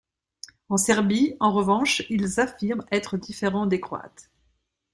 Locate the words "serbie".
0.77-1.35